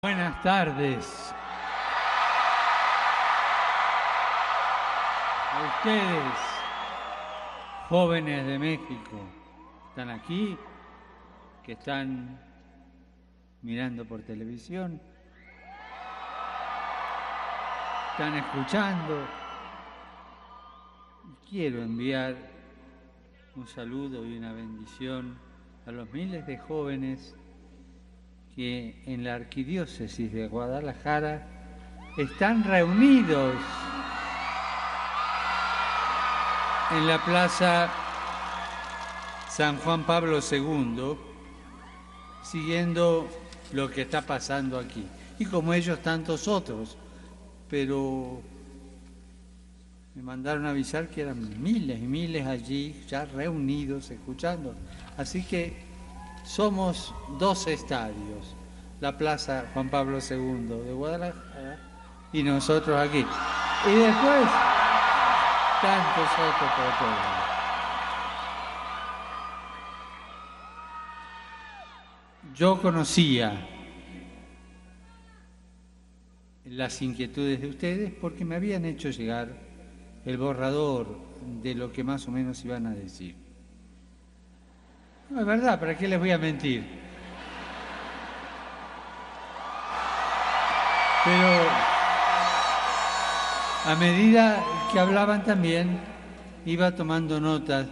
Buenas 0.00 0.40
tardes. 0.44 1.34
A 5.52 5.74
ustedes, 5.74 6.38
jóvenes 7.88 8.46
de 8.46 8.58
México, 8.60 9.18
están 9.88 10.10
aquí, 10.10 10.56
que 11.64 11.72
están 11.72 12.38
mirando 13.62 14.04
por 14.04 14.22
televisión, 14.22 15.00
están 18.12 18.36
escuchando. 18.36 19.26
Quiero 21.50 21.82
enviar 21.82 22.36
un 23.56 23.66
saludo 23.66 24.24
y 24.24 24.38
una 24.38 24.52
bendición 24.52 25.36
a 25.86 25.90
los 25.90 26.08
miles 26.12 26.46
de 26.46 26.56
jóvenes 26.56 27.34
que 28.58 28.96
en 29.06 29.22
la 29.22 29.36
arquidiócesis 29.36 30.32
de 30.32 30.48
Guadalajara 30.48 31.46
están 32.16 32.64
reunidos 32.64 33.54
en 36.90 37.06
la 37.06 37.24
plaza 37.24 37.88
San 39.48 39.76
Juan 39.76 40.02
Pablo 40.02 40.40
II, 40.40 41.16
siguiendo 42.42 43.28
lo 43.70 43.88
que 43.92 44.02
está 44.02 44.22
pasando 44.22 44.76
aquí. 44.76 45.06
Y 45.38 45.44
como 45.44 45.72
ellos 45.72 46.02
tantos 46.02 46.48
otros, 46.48 46.96
pero 47.70 48.42
me 50.16 50.22
mandaron 50.22 50.66
a 50.66 50.70
avisar 50.70 51.06
que 51.06 51.20
eran 51.20 51.62
miles 51.62 52.00
y 52.00 52.06
miles 52.06 52.44
allí, 52.44 53.04
ya 53.08 53.24
reunidos, 53.24 54.10
escuchando. 54.10 54.74
Así 55.16 55.44
que 55.44 55.87
somos 56.48 57.14
dos 57.38 57.66
estadios, 57.66 58.56
la 59.00 59.18
Plaza 59.18 59.66
Juan 59.74 59.90
Pablo 59.90 60.18
II 60.18 60.82
de 60.82 60.92
Guadalajara 60.94 61.78
y 62.32 62.42
nosotros 62.42 62.98
aquí. 62.98 63.18
Y 63.18 63.94
después 63.94 64.48
tantos 65.82 66.32
otros 66.32 66.70
por 66.98 67.08
lado. 67.08 67.48
Yo 72.54 72.80
conocía 72.80 73.68
las 76.64 77.02
inquietudes 77.02 77.60
de 77.60 77.68
ustedes 77.68 78.12
porque 78.14 78.46
me 78.46 78.56
habían 78.56 78.86
hecho 78.86 79.10
llegar 79.10 79.50
el 80.24 80.38
borrador 80.38 81.18
de 81.62 81.74
lo 81.74 81.92
que 81.92 82.02
más 82.02 82.26
o 82.26 82.30
menos 82.30 82.64
iban 82.64 82.86
a 82.86 82.94
decir. 82.94 83.47
No 85.30 85.40
es 85.40 85.46
verdad, 85.46 85.78
¿para 85.78 85.96
qué 85.96 86.08
les 86.08 86.18
voy 86.18 86.30
a 86.30 86.38
mentir? 86.38 86.84
Pero 91.22 91.48
a 93.84 93.94
medida 93.96 94.64
que 94.90 94.98
hablaban 94.98 95.44
también, 95.44 95.98
iba 96.64 96.94
tomando 96.94 97.40
notas 97.40 97.86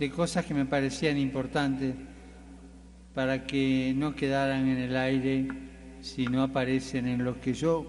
de 0.00 0.10
cosas 0.10 0.44
que 0.44 0.54
me 0.54 0.64
parecían 0.64 1.16
importantes 1.16 1.94
para 3.14 3.46
que 3.46 3.92
no 3.96 4.16
quedaran 4.16 4.66
en 4.66 4.78
el 4.78 4.96
aire 4.96 5.48
si 6.00 6.26
no 6.26 6.42
aparecen 6.42 7.06
en 7.06 7.24
lo 7.24 7.40
que 7.40 7.54
yo 7.54 7.86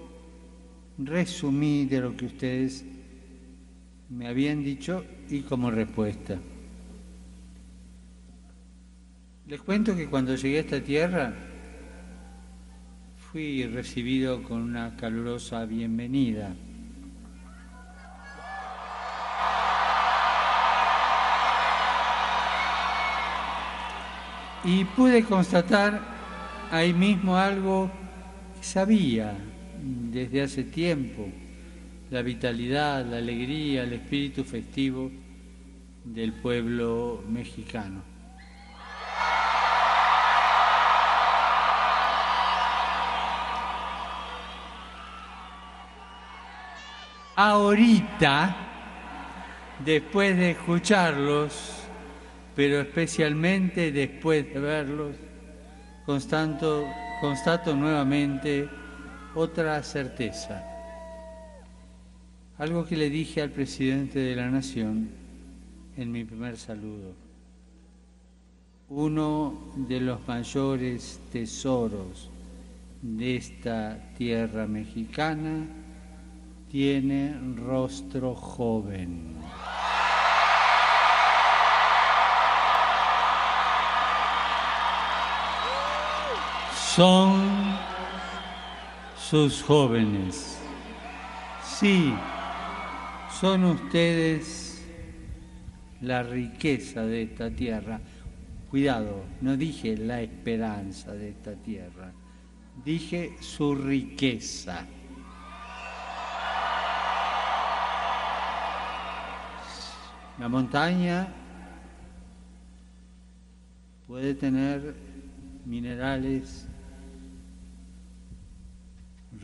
resumí 1.00 1.86
de 1.86 2.02
lo 2.02 2.16
que 2.16 2.26
ustedes 2.26 2.86
me 4.09 4.28
habían 4.28 4.64
dicho 4.64 5.04
y 5.28 5.42
como 5.42 5.72
respuesta. 5.72 6.38
Les 9.50 9.59
cuento 9.59 9.95
que 9.95 10.08
cuando 10.08 10.36
llegué 10.36 10.58
a 10.58 10.61
esta 10.61 10.80
tierra 10.80 11.33
fui 13.17 13.66
recibido 13.66 14.44
con 14.44 14.61
una 14.61 14.95
calurosa 14.95 15.66
bienvenida. 15.66 16.53
Y 24.64 24.86
pude 24.86 25.23
constatar 25.23 25.99
ahí 26.70 26.93
mismo 26.93 27.36
algo 27.36 27.89
que 28.55 28.64
sabía 28.64 29.36
desde 29.82 30.43
hace 30.43 30.64
tiempo, 30.64 31.27
la 32.11 32.21
vitalidad, 32.21 33.04
la 33.04 33.17
alegría, 33.17 33.82
el 33.82 33.93
espíritu 33.93 34.43
festivo 34.43 35.09
del 36.05 36.33
pueblo 36.33 37.23
mexicano. 37.27 38.19
Ahorita, 47.39 48.54
después 49.86 50.36
de 50.36 50.52
escucharlos, 50.52 51.83
pero 52.54 52.82
especialmente 52.82 53.94
después 53.94 54.54
de 54.54 54.60
verlos, 54.60 55.16
constato, 56.05 56.86
nuevamente 57.77 58.67
otra 59.36 59.82
certeza. 59.83 60.66
Algo 62.58 62.86
que 62.86 62.98
le 62.98 63.10
dije 63.10 63.42
al 63.42 63.52
presidente 63.52 64.20
de 64.20 64.36
la 64.36 64.50
Nación 64.50 65.10
en 65.95 66.11
mi 66.11 66.26
primer 66.26 66.58
saludo. 66.58 67.14
Uno 68.89 69.71
de 69.77 70.02
los 70.02 70.27
mayores 70.27 71.21
tesoros 71.32 72.30
de 73.02 73.38
esta 73.38 73.98
tierra 74.17 74.67
mexicana 74.67 75.66
tiene 76.70 77.36
rostro 77.56 78.36
joven. 78.36 79.36
Son 86.96 87.76
sus 89.18 89.64
jóvenes. 89.64 90.60
Sí, 91.64 92.14
son 93.40 93.64
ustedes 93.64 94.86
la 96.02 96.22
riqueza 96.24 97.02
de 97.02 97.24
esta 97.24 97.50
tierra. 97.50 98.00
Cuidado, 98.70 99.24
no 99.42 99.58
dije 99.58 99.98
la 99.98 100.22
esperanza 100.22 101.14
de 101.14 101.30
esta 101.30 101.56
tierra, 101.56 102.12
dije 102.86 103.36
su 103.40 103.74
riqueza. 103.74 104.86
La 110.39 110.48
montaña 110.48 111.27
puede 114.08 114.33
tener 114.33 114.95
minerales 115.66 116.66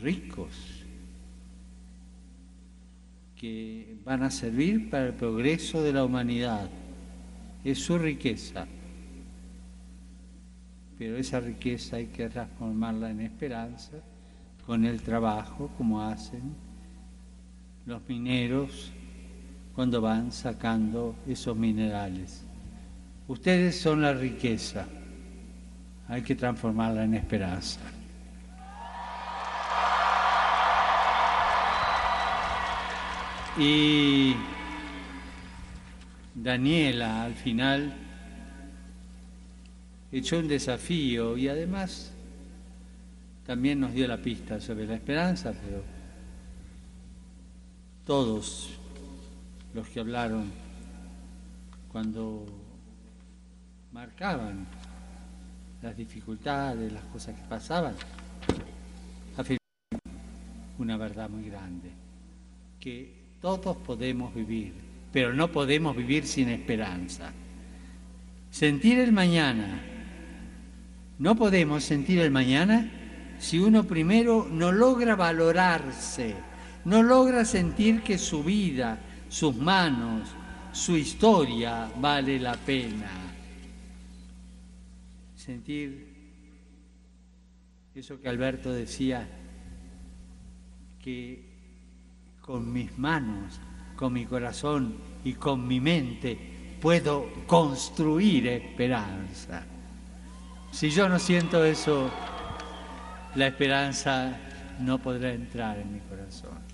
ricos 0.00 0.86
que 3.36 3.98
van 4.06 4.22
a 4.22 4.30
servir 4.30 4.88
para 4.88 5.08
el 5.08 5.12
progreso 5.12 5.82
de 5.82 5.92
la 5.92 6.02
humanidad. 6.02 6.70
Es 7.62 7.80
su 7.80 7.98
riqueza. 7.98 8.66
Pero 10.98 11.18
esa 11.18 11.40
riqueza 11.40 11.96
hay 11.96 12.06
que 12.06 12.30
transformarla 12.30 13.10
en 13.10 13.20
esperanza 13.20 13.98
con 14.64 14.86
el 14.86 15.02
trabajo, 15.02 15.70
como 15.76 16.00
hacen 16.00 16.54
los 17.84 18.00
mineros 18.08 18.92
cuando 19.76 20.00
van 20.00 20.32
sacando 20.32 21.14
esos 21.28 21.54
minerales. 21.54 22.42
Ustedes 23.28 23.78
son 23.78 24.00
la 24.00 24.14
riqueza, 24.14 24.86
hay 26.08 26.22
que 26.22 26.34
transformarla 26.34 27.04
en 27.04 27.12
esperanza. 27.12 27.80
Y 33.58 34.34
Daniela 36.34 37.24
al 37.24 37.34
final 37.34 37.94
echó 40.10 40.38
un 40.38 40.48
desafío 40.48 41.36
y 41.36 41.48
además 41.48 42.12
también 43.46 43.80
nos 43.80 43.92
dio 43.92 44.08
la 44.08 44.16
pista 44.16 44.58
sobre 44.58 44.86
la 44.86 44.94
esperanza, 44.94 45.52
pero 45.52 45.82
todos 48.06 48.75
los 49.76 49.86
que 49.88 50.00
hablaron 50.00 50.50
cuando 51.92 52.46
marcaban 53.92 54.66
las 55.82 55.94
dificultades, 55.94 56.90
las 56.90 57.04
cosas 57.04 57.34
que 57.36 57.46
pasaban, 57.46 57.94
afirmaban 59.36 59.60
una 60.78 60.96
verdad 60.96 61.28
muy 61.28 61.50
grande, 61.50 61.90
que 62.80 63.12
todos 63.42 63.76
podemos 63.76 64.34
vivir, 64.34 64.72
pero 65.12 65.34
no 65.34 65.52
podemos 65.52 65.94
vivir 65.94 66.26
sin 66.26 66.48
esperanza. 66.48 67.30
Sentir 68.50 68.98
el 68.98 69.12
mañana, 69.12 69.82
no 71.18 71.36
podemos 71.36 71.84
sentir 71.84 72.20
el 72.20 72.30
mañana 72.30 72.90
si 73.38 73.58
uno 73.58 73.84
primero 73.84 74.48
no 74.50 74.72
logra 74.72 75.16
valorarse, 75.16 76.34
no 76.86 77.02
logra 77.02 77.44
sentir 77.44 78.00
que 78.00 78.16
su 78.16 78.42
vida, 78.42 79.00
sus 79.28 79.54
manos, 79.56 80.28
su 80.72 80.96
historia 80.96 81.90
vale 81.98 82.38
la 82.38 82.54
pena. 82.54 83.10
Sentir 85.34 86.16
eso 87.94 88.20
que 88.20 88.28
Alberto 88.28 88.72
decía, 88.72 89.26
que 91.02 91.44
con 92.40 92.72
mis 92.72 92.98
manos, 92.98 93.60
con 93.96 94.12
mi 94.12 94.26
corazón 94.26 94.96
y 95.24 95.34
con 95.34 95.66
mi 95.66 95.80
mente 95.80 96.78
puedo 96.80 97.26
construir 97.46 98.48
esperanza. 98.48 99.64
Si 100.72 100.90
yo 100.90 101.08
no 101.08 101.18
siento 101.18 101.64
eso, 101.64 102.10
la 103.34 103.46
esperanza 103.46 104.36
no 104.80 104.98
podrá 104.98 105.32
entrar 105.32 105.78
en 105.78 105.94
mi 105.94 106.00
corazón. 106.00 106.65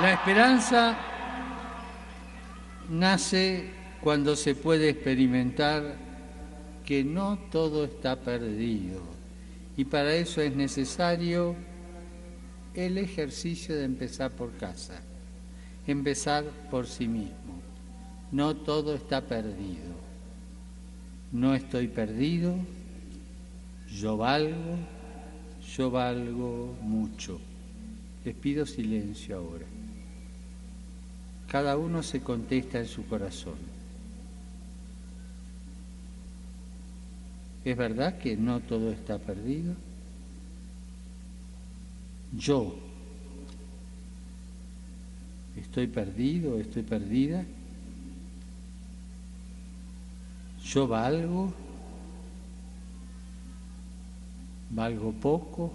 La 0.00 0.14
esperanza 0.14 0.96
nace 2.88 3.70
cuando 4.00 4.36
se 4.36 4.54
puede 4.54 4.88
experimentar 4.88 5.96
que 6.86 7.04
no 7.04 7.38
todo 7.50 7.84
está 7.84 8.16
perdido 8.16 9.02
y 9.76 9.84
para 9.84 10.14
eso 10.14 10.40
es 10.40 10.56
necesario 10.56 11.54
el 12.74 12.96
ejercicio 12.96 13.76
de 13.76 13.84
empezar 13.84 14.30
por 14.30 14.52
casa, 14.56 14.98
empezar 15.86 16.44
por 16.70 16.86
sí 16.86 17.06
mismo. 17.06 17.60
No 18.30 18.56
todo 18.56 18.94
está 18.94 19.20
perdido. 19.20 19.92
No 21.32 21.54
estoy 21.54 21.88
perdido, 21.88 22.56
yo 23.90 24.16
valgo, 24.16 24.78
yo 25.76 25.90
valgo 25.90 26.74
mucho. 26.80 27.38
Les 28.24 28.34
pido 28.34 28.64
silencio 28.64 29.36
ahora. 29.36 29.66
Cada 31.52 31.76
uno 31.76 32.02
se 32.02 32.22
contesta 32.22 32.78
en 32.78 32.86
su 32.86 33.06
corazón. 33.06 33.56
¿Es 37.62 37.76
verdad 37.76 38.16
que 38.16 38.38
no 38.38 38.60
todo 38.60 38.90
está 38.90 39.18
perdido? 39.18 39.74
Yo 42.34 42.74
estoy 45.54 45.88
perdido, 45.88 46.58
estoy 46.58 46.84
perdida. 46.84 47.44
Yo 50.64 50.88
valgo, 50.88 51.52
valgo 54.70 55.12
poco, 55.12 55.70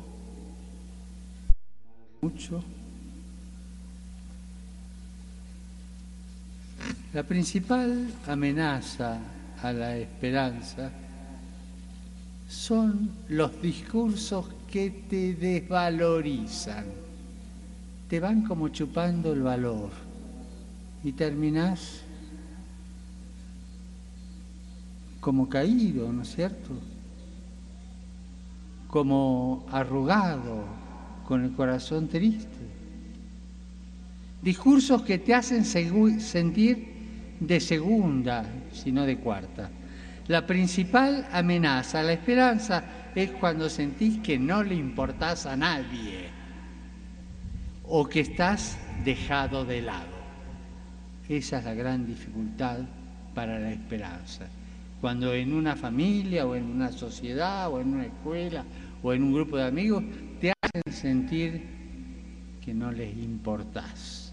mucho. 2.19 2.63
La 7.17 7.23
principal 7.23 8.13
amenaza 8.27 9.17
a 9.63 9.73
la 9.73 9.97
esperanza 9.97 10.91
son 12.47 13.09
los 13.29 13.59
discursos 13.59 14.45
que 14.69 14.91
te 15.09 15.33
desvalorizan, 15.33 16.85
te 18.07 18.19
van 18.19 18.43
como 18.43 18.69
chupando 18.69 19.33
el 19.33 19.41
valor 19.41 19.89
y 21.03 21.11
terminás 21.11 22.01
como 25.19 25.49
caído, 25.49 26.13
¿no 26.13 26.21
es 26.21 26.35
cierto? 26.35 26.69
Como 28.89 29.65
arrugado, 29.71 30.65
con 31.27 31.43
el 31.45 31.53
corazón 31.53 32.09
triste. 32.09 32.47
Discursos 34.43 35.01
que 35.01 35.17
te 35.17 35.33
hacen 35.33 35.65
sentir 35.65 36.86
de 37.39 37.59
segunda, 37.59 38.45
sino 38.71 39.05
de 39.05 39.17
cuarta. 39.17 39.69
La 40.27 40.45
principal 40.45 41.27
amenaza 41.31 42.01
a 42.01 42.03
la 42.03 42.13
esperanza 42.13 42.83
es 43.15 43.31
cuando 43.31 43.69
sentís 43.69 44.19
que 44.19 44.37
no 44.37 44.63
le 44.63 44.75
importás 44.75 45.45
a 45.45 45.55
nadie 45.55 46.29
o 47.83 48.07
que 48.07 48.19
estás 48.19 48.77
dejado 49.05 49.63
de 49.63 49.81
lado. 49.81 50.17
Esa 51.29 51.59
es 51.59 51.65
la 51.65 51.73
gran 51.73 52.05
dificultad 52.05 52.79
para 53.33 53.59
la 53.59 53.71
esperanza. 53.71 54.47
Cuando 54.99 55.33
en 55.33 55.53
una 55.53 55.75
familia 55.75 56.45
o 56.45 56.55
en 56.55 56.65
una 56.65 56.91
sociedad 56.91 57.71
o 57.71 57.79
en 57.79 57.93
una 57.93 58.05
escuela 58.05 58.65
o 59.03 59.13
en 59.13 59.23
un 59.23 59.33
grupo 59.33 59.57
de 59.57 59.65
amigos 59.65 60.03
te 60.41 60.51
hacen 60.61 60.93
sentir 60.93 61.63
que 62.63 62.73
no 62.73 62.91
les 62.91 63.15
importás. 63.15 64.26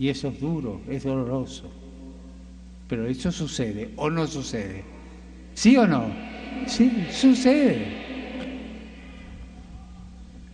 Y 0.00 0.08
eso 0.08 0.28
es 0.28 0.40
duro, 0.40 0.80
es 0.88 1.04
doloroso. 1.04 1.70
Pero 2.88 3.06
eso 3.06 3.30
sucede 3.30 3.90
o 3.96 4.08
no 4.08 4.26
sucede. 4.26 4.82
¿Sí 5.52 5.76
o 5.76 5.86
no? 5.86 6.06
Sí, 6.66 7.06
sucede. 7.12 7.86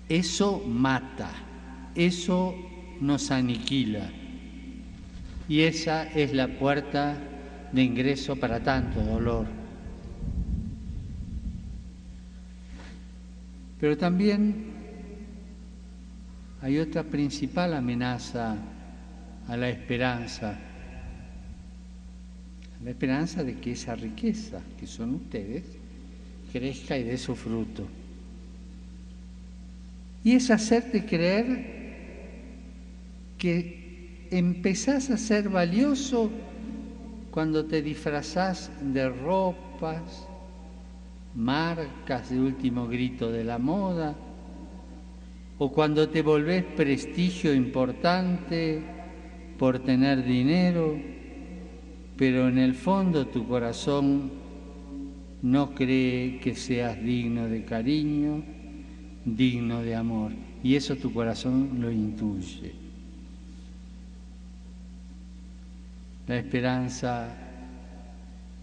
Eso 0.08 0.64
mata, 0.66 1.31
eso 1.94 2.56
nos 3.00 3.31
aniquila. 3.31 4.10
Y 5.48 5.60
esa 5.60 6.12
es 6.12 6.32
la 6.32 6.48
puerta 6.48 7.16
de 7.70 7.84
ingreso 7.84 8.34
para 8.34 8.64
tanto 8.64 9.00
dolor. 9.00 9.46
Pero 13.78 13.96
también 13.96 14.72
hay 16.60 16.81
otra 16.81 17.04
principal 17.04 17.75
amenaza 17.75 18.56
a 19.48 19.56
la 19.56 19.69
esperanza, 19.69 20.58
a 22.81 22.84
la 22.84 22.90
esperanza 22.90 23.44
de 23.44 23.58
que 23.58 23.72
esa 23.72 23.94
riqueza 23.94 24.60
que 24.78 24.87
son 24.87 25.14
ustedes 25.14 25.64
crezca 26.52 26.98
y 26.98 27.04
dé 27.04 27.16
su 27.19 27.34
fruto. 27.34 27.87
Y 30.25 30.32
es 30.32 30.50
hacerte 30.50 31.06
creer 31.06 31.76
que 33.38 34.26
empezás 34.31 35.10
a 35.10 35.16
ser 35.16 35.48
valioso 35.48 36.31
cuando 37.31 37.66
te 37.66 37.82
disfrazás 37.82 38.70
de 38.81 39.08
ropas, 39.08 40.26
marcas 41.34 42.31
de 42.31 42.41
último 42.41 42.88
grito 42.88 43.31
de 43.31 43.44
la 43.44 43.58
moda, 43.58 44.17
o 45.58 45.70
cuando 45.70 46.08
te 46.08 46.22
volvés 46.22 46.65
prestigio 46.65 47.55
importante 47.55 48.95
por 49.58 49.79
tener 49.79 50.25
dinero, 50.25 50.98
pero 52.17 52.48
en 52.48 52.58
el 52.58 52.75
fondo 52.75 53.27
tu 53.27 53.46
corazón 53.46 54.31
no 55.43 55.75
cree 55.75 56.39
que 56.41 56.55
seas 56.55 57.01
digno 57.03 57.46
de 57.46 57.65
cariño, 57.65 58.43
digno 59.25 59.82
de 59.82 59.94
amor. 59.94 60.32
Y 60.63 60.75
eso 60.75 60.96
tu 60.96 61.13
corazón 61.13 61.79
lo 61.81 61.91
intuye. 61.91 62.72
La 66.27 66.39
esperanza 66.39 67.29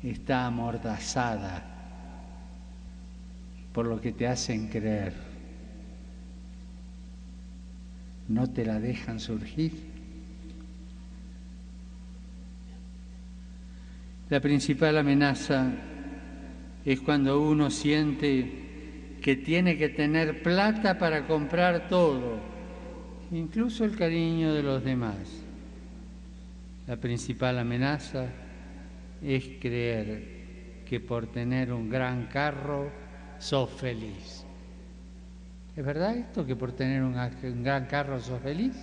está 0.04 0.46
amordazada 0.48 1.64
por 3.72 3.86
lo 3.86 4.02
que 4.02 4.12
te 4.12 4.28
hacen 4.28 4.68
creer. 4.68 5.14
No 8.28 8.50
te 8.50 8.66
la 8.66 8.80
dejan 8.80 9.20
surgir. 9.20 9.93
La 14.30 14.40
principal 14.40 14.98
amenaza 14.98 15.72
es 16.86 17.02
cuando 17.02 17.42
uno 17.42 17.70
siente 17.70 18.64
que 19.22 19.36
tiene 19.36 19.78
que 19.78 19.90
tener 19.90 20.44
plata 20.44 20.98
para 20.98 21.26
comprar 21.28 21.88
todo, 21.88 22.40
incluso 23.32 23.86
el 23.86 23.96
cariño 23.96 24.54
de 24.54 24.64
los 24.64 24.84
demás. 24.84 25.16
La 26.88 26.98
principal 26.98 27.58
amenaza 27.60 28.28
es 29.22 29.46
creer 29.62 30.84
que 30.86 31.00
por 31.00 31.28
tener 31.28 31.72
un 31.72 31.90
gran 31.90 32.28
carro 32.28 32.92
sos 33.40 33.70
feliz. 33.70 34.46
¿Es 35.76 35.84
verdad 35.84 36.16
esto 36.18 36.46
que 36.46 36.56
por 36.56 36.74
tener 36.74 37.02
un, 37.02 37.14
gran 37.64 37.86
carro 37.86 38.20
sos 38.20 38.42
feliz? 38.42 38.76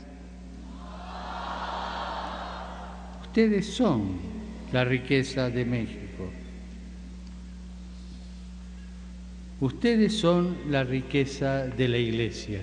Ustedes 3.23 3.66
son 3.66 4.39
la 4.73 4.85
riqueza 4.85 5.50
de 5.50 5.65
México. 5.65 6.31
Ustedes 9.61 10.17
son 10.19 10.57
la 10.71 10.85
riqueza 10.85 11.67
de 11.67 11.89
la 11.89 11.99
iglesia. 11.99 12.62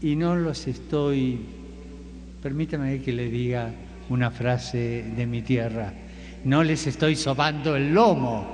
Y 0.00 0.14
no 0.16 0.36
los 0.36 0.66
estoy 0.66 1.40
Permítame 2.42 3.02
que 3.02 3.12
le 3.12 3.28
diga 3.28 3.72
una 4.10 4.30
frase 4.30 5.04
de 5.16 5.26
mi 5.26 5.42
tierra. 5.42 5.92
No 6.44 6.62
les 6.62 6.86
estoy 6.86 7.16
sobando 7.16 7.74
el 7.74 7.92
lomo. 7.92 8.46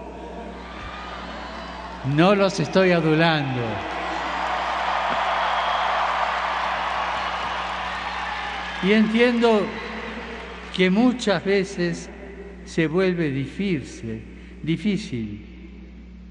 No 2.17 2.35
los 2.35 2.59
estoy 2.61 2.93
adulando. 2.93 3.61
Y 8.85 8.93
entiendo 8.93 9.67
que 10.75 10.91
muchas 10.91 11.45
veces 11.45 12.11
se 12.65 12.89
vuelve 12.89 13.31
difícil, 13.31 14.23
difícil 14.61 15.47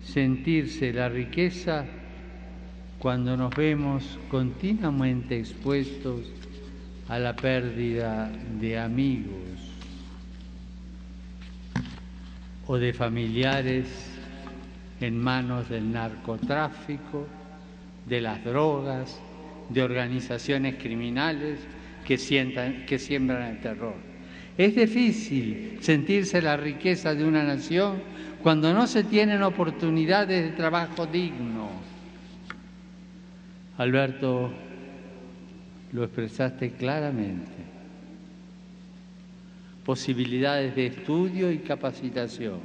sentirse 0.03 0.91
la 0.91 1.07
riqueza 1.07 1.85
cuando 2.99 3.37
nos 3.37 3.55
vemos 3.55 4.19
continuamente 4.29 5.39
expuestos 5.39 6.29
a 7.07 7.19
la 7.19 7.33
pérdida 7.35 8.29
de 8.59 8.77
amigos 8.77 9.31
o 12.67 12.77
de 12.77 12.91
familiares 12.91 13.87
en 14.99 15.17
manos 15.17 15.69
del 15.69 15.89
narcotráfico, 15.89 17.27
de 18.05 18.19
las 18.19 18.43
drogas, 18.43 19.21
de 19.69 19.83
organizaciones 19.83 20.75
criminales 20.75 21.59
que, 22.05 22.17
sientan, 22.17 22.85
que 22.85 22.99
siembran 22.99 23.43
el 23.43 23.61
terror. 23.61 24.12
Es 24.57 24.75
difícil 24.75 25.77
sentirse 25.81 26.41
la 26.41 26.57
riqueza 26.57 27.15
de 27.15 27.25
una 27.25 27.43
nación 27.43 28.01
cuando 28.43 28.73
no 28.73 28.85
se 28.85 29.03
tienen 29.03 29.41
oportunidades 29.41 30.43
de 30.43 30.51
trabajo 30.51 31.07
digno. 31.07 31.69
Alberto 33.77 34.51
lo 35.91 36.03
expresaste 36.03 36.71
claramente. 36.71 37.51
Posibilidades 39.83 40.75
de 40.75 40.85
estudio 40.87 41.51
y 41.51 41.59
capacitación. 41.59 42.59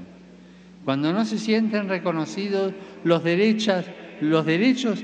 Cuando 0.85 1.13
no 1.13 1.25
se 1.25 1.39
sienten 1.39 1.89
reconocidos 1.89 2.75
los 3.03 3.25
derechos, 3.25 3.87
los 4.21 4.45
derechos 4.45 5.03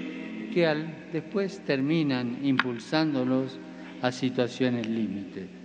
que 0.52 0.86
después 1.12 1.60
terminan 1.64 2.38
impulsándolos 2.42 3.58
a 4.02 4.12
situaciones 4.12 4.86
límites. 4.86 5.63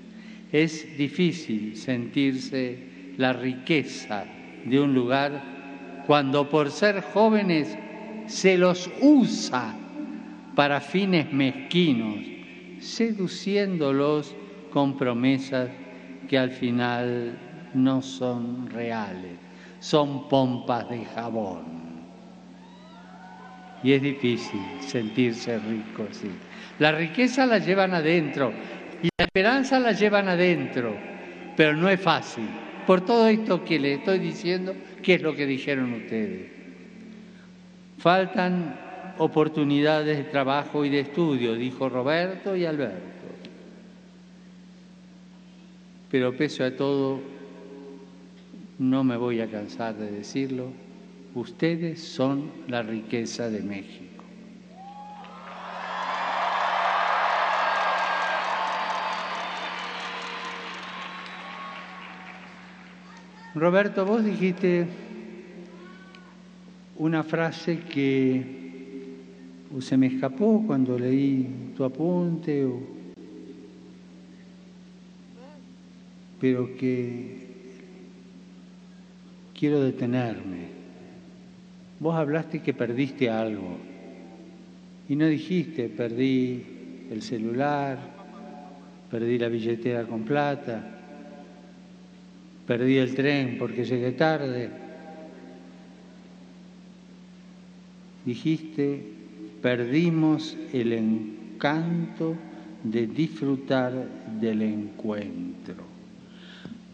Es 0.52 0.98
difícil 0.98 1.76
sentirse 1.76 2.78
la 3.18 3.34
riqueza 3.34 4.26
de 4.66 4.80
un 4.80 4.94
lugar 4.94 6.04
cuando 6.08 6.50
por 6.50 6.72
ser 6.72 7.02
jóvenes 7.02 7.78
se 8.26 8.58
los 8.58 8.90
usa 9.02 9.76
para 10.56 10.82
fines 10.82 11.32
mezquinos 11.32 12.26
seduciéndolos 12.80 14.36
con 14.72 14.98
promesas 14.98 15.70
que 16.28 16.38
al 16.38 16.52
final 16.52 17.38
no 17.74 18.02
son 18.02 18.68
reales, 18.68 19.38
son 19.80 20.28
pompas 20.28 20.90
de 20.90 21.06
jabón. 21.06 21.80
Y 23.84 23.94
es 23.94 24.02
difícil 24.02 24.82
sentirse 24.82 25.58
rico 25.60 26.08
así. 26.10 26.32
La 26.80 26.92
riqueza 26.92 27.46
la 27.46 27.60
llevan 27.60 27.94
adentro 27.94 28.52
y 29.02 29.10
la 29.18 29.26
esperanza 29.26 29.80
la 29.80 29.92
llevan 29.92 30.28
adentro, 30.28 30.96
pero 31.56 31.76
no 31.76 31.90
es 31.90 32.00
fácil. 32.00 32.48
Por 32.86 33.06
todo 33.06 33.28
esto 33.28 33.64
que 33.64 33.80
le 33.80 33.94
estoy 33.96 34.20
diciendo, 34.20 34.76
¿qué 35.04 35.16
es 35.16 35.22
lo 35.22 35.36
que 35.36 35.46
dijeron 35.46 35.94
ustedes? 35.94 36.52
Faltan 37.98 38.80
oportunidades 39.20 40.18
de 40.18 40.24
trabajo 40.24 40.84
y 40.86 40.90
de 40.90 41.02
estudio, 41.02 41.54
dijo 41.56 41.90
Roberto 41.90 42.56
y 42.56 42.66
Alberto. 42.66 43.04
Pero 46.10 46.36
pese 46.36 46.64
a 46.64 46.76
todo, 46.76 47.20
no 48.80 49.04
me 49.04 49.18
voy 49.18 49.42
a 49.42 49.52
cansar 49.52 49.96
de 49.96 50.10
decirlo, 50.10 50.72
ustedes 51.36 52.02
son 52.02 52.50
la 52.68 52.82
riqueza 52.82 53.50
de 53.50 53.62
México. 53.62 54.09
Roberto, 63.60 64.06
vos 64.06 64.24
dijiste 64.24 64.88
una 66.96 67.24
frase 67.24 67.80
que 67.80 68.46
se 69.82 69.98
me 69.98 70.08
escapó 70.08 70.64
cuando 70.66 70.98
leí 70.98 71.74
tu 71.76 71.84
apunte, 71.84 72.66
pero 76.40 76.78
que 76.78 77.48
quiero 79.54 79.84
detenerme. 79.84 80.70
Vos 82.00 82.16
hablaste 82.16 82.62
que 82.62 82.74
perdiste 82.74 83.30
algo 83.30 83.78
y 85.10 85.18
no 85.18 85.26
dijiste 85.26 85.90
perdí 85.90 86.64
el 87.12 87.22
celular, 87.22 87.98
perdí 89.12 89.38
la 89.38 89.50
billetera 89.50 90.06
con 90.06 90.24
plata, 90.24 90.99
perdí 92.70 93.00
el 93.00 93.16
tren 93.16 93.56
porque 93.58 93.84
llegué 93.84 94.12
tarde. 94.12 94.70
Dijiste 98.24 99.02
perdimos 99.60 100.56
el 100.72 100.94
encanto 100.94 102.36
de 102.84 103.08
disfrutar 103.08 103.92
del 104.40 104.62
encuentro. 104.62 105.84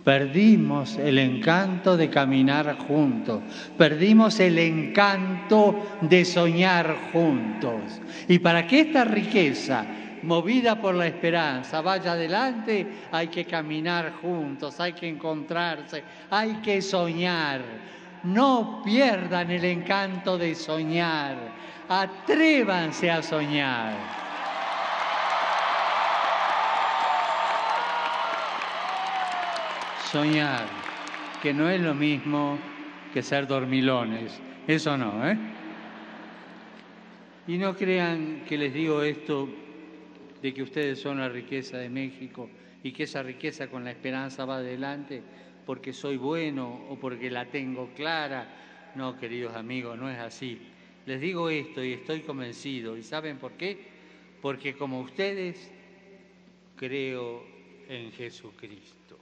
Perdimos 0.05 0.97
el 0.97 1.17
encanto 1.17 1.97
de 1.97 2.09
caminar 2.09 2.77
juntos, 2.77 3.41
perdimos 3.77 4.39
el 4.39 4.57
encanto 4.57 5.97
de 5.99 6.23
soñar 6.23 6.95
juntos. 7.11 7.81
Y 8.29 8.39
para 8.39 8.65
que 8.65 8.79
esta 8.79 9.03
riqueza, 9.03 9.85
movida 10.25 10.81
por 10.81 10.95
la 10.95 11.07
esperanza, 11.07 11.81
vaya 11.81 12.11
adelante, 12.13 12.87
hay 13.11 13.27
que 13.27 13.45
caminar 13.45 14.13
juntos, 14.21 14.79
hay 14.79 14.93
que 14.93 15.07
encontrarse, 15.07 16.03
hay 16.29 16.55
que 16.55 16.81
soñar. 16.81 17.61
No 18.23 18.81
pierdan 18.83 19.51
el 19.51 19.63
encanto 19.63 20.37
de 20.37 20.55
soñar 20.55 21.65
Atrévanse 21.87 23.11
a 23.11 23.21
soñar. 23.21 23.93
Soñar, 30.11 30.65
que 31.43 31.53
no 31.53 31.69
es 31.69 31.79
lo 31.79 31.93
mismo 31.93 32.57
que 33.13 33.21
ser 33.21 33.45
dormilones. 33.45 34.41
Eso 34.65 34.97
no, 34.97 35.27
¿eh? 35.27 35.37
Y 37.47 37.57
no 37.59 37.75
crean 37.75 38.43
que 38.47 38.57
les 38.57 38.73
digo 38.73 39.03
esto 39.03 39.47
de 40.41 40.53
que 40.53 40.63
ustedes 40.63 40.99
son 40.99 41.19
la 41.19 41.29
riqueza 41.29 41.77
de 41.77 41.89
México 41.89 42.49
y 42.83 42.91
que 42.91 43.03
esa 43.03 43.23
riqueza 43.23 43.67
con 43.67 43.83
la 43.83 43.91
esperanza 43.91 44.45
va 44.45 44.57
adelante 44.57 45.23
porque 45.65 45.93
soy 45.93 46.17
bueno 46.17 46.85
o 46.89 46.99
porque 46.99 47.31
la 47.31 47.45
tengo 47.45 47.89
clara. 47.95 48.91
No, 48.95 49.17
queridos 49.17 49.55
amigos, 49.55 49.97
no 49.97 50.09
es 50.09 50.19
así. 50.19 50.61
Les 51.05 51.19
digo 51.19 51.49
esto 51.49 51.83
y 51.83 51.93
estoy 51.93 52.21
convencido. 52.21 52.95
¿Y 52.97 53.03
saben 53.03 53.37
por 53.37 53.53
qué? 53.53 53.77
Porque 54.41 54.75
como 54.75 55.01
ustedes 55.01 55.71
creo 56.75 57.43
en 57.87 58.11
Jesucristo. 58.11 59.19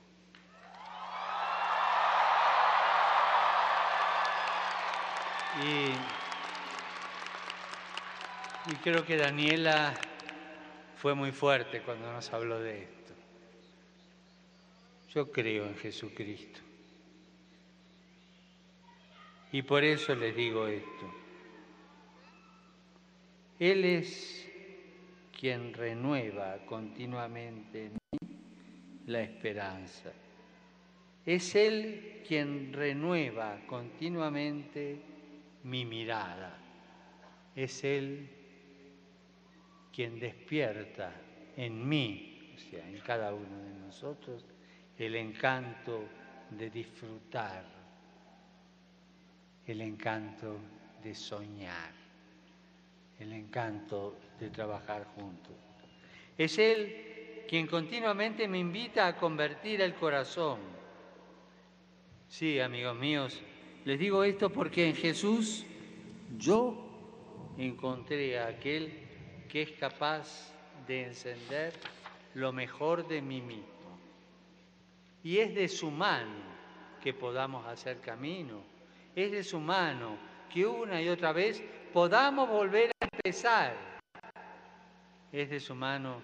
Y, 5.62 5.94
creo 8.84 9.06
que 9.06 9.18
Daniela 9.18 9.94
fue 11.04 11.16
muy 11.16 11.34
fuerte 11.34 11.82
cuando 11.82 12.10
nos 12.14 12.32
habló 12.32 12.62
de 12.62 12.84
esto. 12.84 13.14
Yo 15.14 15.30
creo 15.34 15.66
en 15.66 15.76
Jesucristo. 15.76 16.62
Y 19.52 19.64
por 19.64 19.84
eso 19.84 20.16
les 20.16 20.34
digo 20.34 20.66
esto. 20.66 21.14
Él 23.60 23.84
es 23.84 24.50
quien 25.38 25.74
renueva 25.74 26.60
continuamente 26.66 27.88
en 27.88 27.94
mí 27.94 28.30
la 29.08 29.24
esperanza. 29.24 30.14
Es 31.26 31.54
Él 31.54 32.24
quien 32.26 32.72
renueva 32.72 33.60
continuamente 33.68 35.02
mi 35.64 35.84
mirada. 35.84 36.58
Es 37.58 37.84
Él 37.84 38.43
quien 39.94 40.20
despierta 40.20 41.12
en 41.56 41.88
mí, 41.88 42.54
o 42.56 42.60
sea, 42.60 42.88
en 42.88 43.00
cada 43.00 43.34
uno 43.34 43.64
de 43.64 43.74
nosotros, 43.86 44.46
el 44.98 45.16
encanto 45.16 46.04
de 46.50 46.70
disfrutar, 46.70 47.64
el 49.66 49.82
encanto 49.82 50.58
de 51.04 51.14
soñar 51.14 52.04
el 53.20 53.34
encanto 53.34 54.18
de 54.40 54.50
trabajar 54.50 55.06
juntos. 55.16 55.56
Es 56.38 56.58
Él 56.58 57.46
quien 57.48 57.68
continuamente 57.68 58.48
me 58.48 58.60
invita 58.60 59.08
a 59.08 59.16
convertir 59.16 59.82
el 59.82 59.94
corazón. 59.94 60.60
Sí, 62.28 62.60
amigos 62.60 62.98
míos, 62.98 63.42
les 63.86 64.00
digo 64.00 64.24
esto 64.24 64.50
porque 64.50 64.90
en 64.90 64.96
Jesús 64.96 65.66
yo 66.38 67.54
encontré 67.58 68.40
a 68.40 68.48
aquel 68.48 69.03
que 69.54 69.62
es 69.62 69.72
capaz 69.74 70.52
de 70.88 71.04
encender 71.04 71.74
lo 72.34 72.52
mejor 72.52 73.08
de 73.08 73.22
mí 73.22 73.40
mismo. 73.40 74.00
Y 75.24 75.38
es 75.38 75.54
de 75.54 75.68
su 75.68 75.92
mano 75.92 76.42
que 77.04 77.14
podamos 77.14 77.64
hacer 77.68 78.00
camino. 78.00 78.64
Es 79.16 79.32
de 79.32 79.44
su 79.44 79.60
mano 79.60 80.18
que 80.52 80.66
una 80.66 81.00
y 81.00 81.08
otra 81.08 81.34
vez 81.34 81.64
podamos 81.94 82.50
volver 82.50 82.90
a 83.00 83.06
empezar. 83.14 83.76
Es 85.32 85.52
de 85.52 85.60
su 85.60 85.76
mano 85.76 86.20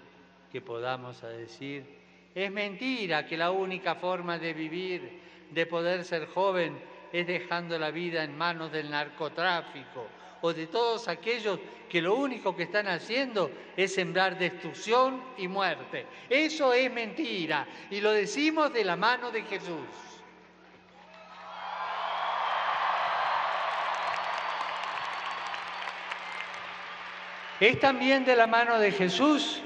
que 0.52 0.62
podamos 0.62 1.22
decir, 1.22 1.86
es 2.34 2.52
mentira 2.52 3.28
que 3.28 3.38
la 3.38 3.52
única 3.52 3.94
forma 3.94 4.40
de 4.40 4.56
vivir, 4.56 5.22
de 5.52 5.68
poder 5.68 6.04
ser 6.04 6.26
joven, 6.26 6.82
es 7.14 7.28
dejando 7.28 7.78
la 7.78 7.92
vida 7.92 8.24
en 8.24 8.36
manos 8.36 8.72
del 8.72 8.90
narcotráfico 8.90 10.08
o 10.42 10.54
de 10.54 10.68
todos 10.68 11.08
aquellos 11.08 11.60
que 11.90 12.02
lo 12.02 12.16
único 12.16 12.56
que 12.56 12.64
están 12.64 12.88
haciendo 12.88 13.52
es 13.76 13.94
sembrar 13.94 14.38
destrucción 14.38 15.22
y 15.38 15.48
muerte. 15.48 16.06
Eso 16.30 16.72
es 16.72 16.92
mentira 16.92 17.68
y 17.90 18.00
lo 18.00 18.12
decimos 18.12 18.72
de 18.72 18.86
la 18.86 18.96
mano 18.96 19.32
de 19.32 19.42
Jesús. 19.44 19.88
Es 27.60 27.78
también 27.80 28.24
de 28.24 28.38
la 28.38 28.48
mano 28.48 28.80
de 28.80 28.92
Jesús, 28.92 29.62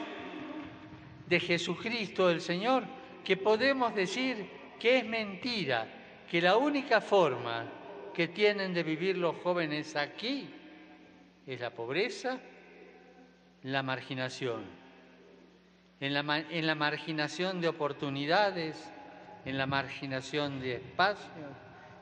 de 1.28 1.40
Jesucristo 1.40 2.30
el 2.30 2.42
Señor, 2.42 2.86
que 3.24 3.38
podemos 3.38 3.94
decir 3.94 4.50
que 4.80 4.98
es 4.98 5.06
mentira, 5.06 5.88
que 6.30 6.42
la 6.42 6.58
única 6.58 7.02
forma 7.02 7.66
que 8.16 8.30
tienen 8.30 8.74
de 8.74 8.82
vivir 8.82 9.18
los 9.18 9.36
jóvenes 9.44 9.96
aquí 9.96 10.50
es 11.46 11.60
la 11.60 11.72
pobreza, 11.72 12.40
la 13.64 13.84
marginación. 13.84 14.64
En 16.00 16.14
la, 16.14 16.76
marginación 16.76 17.62
de 17.62 17.70
oportunidades, 17.70 18.92
en 19.46 19.58
la 19.58 19.66
marginación 19.66 20.60
de 20.60 20.76
espacios, 20.76 21.56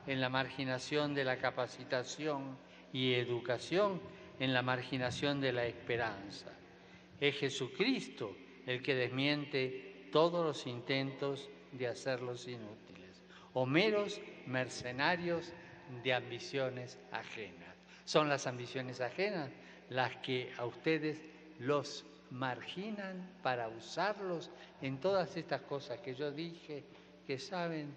en 0.06 0.20
la 0.20 0.28
marginación 0.28 1.14
de 1.14 1.24
la 1.24 1.36
capacitación 1.36 2.56
y 2.92 3.14
educación, 3.14 4.00
en 4.40 4.52
la 4.52 4.62
marginación 4.62 5.40
de 5.40 5.52
la 5.52 5.66
esperanza. 5.66 6.50
Es 7.20 7.36
Jesucristo 7.36 8.36
el 8.66 8.82
que 8.82 8.96
desmiente 8.96 10.08
todos 10.10 10.44
los 10.44 10.66
intentos 10.66 11.48
de 11.70 11.86
hacerlos 11.86 12.48
inútiles, 12.48 13.22
o 13.54 13.66
meros 13.66 14.20
mercenarios 14.46 15.52
de 16.02 16.12
ambiciones 16.12 16.98
ajenas. 17.12 17.71
Son 18.04 18.28
las 18.28 18.46
ambiciones 18.46 19.00
ajenas 19.00 19.50
las 19.88 20.16
que 20.16 20.52
a 20.58 20.64
ustedes 20.64 21.20
los 21.58 22.04
marginan 22.30 23.30
para 23.42 23.68
usarlos 23.68 24.50
en 24.80 24.98
todas 24.98 25.36
estas 25.36 25.60
cosas 25.62 26.00
que 26.00 26.14
yo 26.14 26.32
dije, 26.32 26.84
que 27.26 27.38
saben 27.38 27.94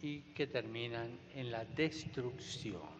y 0.00 0.20
que 0.34 0.46
terminan 0.46 1.18
en 1.34 1.50
la 1.50 1.64
destrucción. 1.64 2.94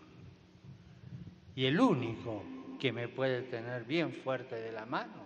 Y 1.54 1.66
el 1.66 1.80
único 1.80 2.42
que 2.80 2.92
me 2.92 3.08
puede 3.08 3.42
tener 3.42 3.84
bien 3.84 4.12
fuerte 4.12 4.56
de 4.56 4.72
la 4.72 4.84
mano 4.84 5.24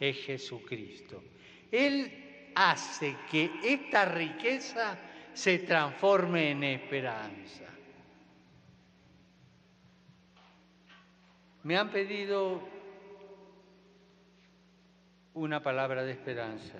es 0.00 0.16
Jesucristo. 0.16 1.22
Él 1.70 2.50
hace 2.54 3.16
que 3.30 3.50
esta 3.62 4.04
riqueza 4.04 4.98
se 5.32 5.60
transforme 5.60 6.50
en 6.50 6.64
esperanza. 6.64 7.64
Me 11.62 11.76
han 11.76 11.90
pedido 11.90 12.60
una 15.34 15.62
palabra 15.62 16.02
de 16.02 16.12
esperanza. 16.12 16.78